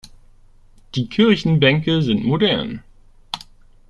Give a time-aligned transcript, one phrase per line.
[0.95, 2.83] Die Kirchenbänke sind modern.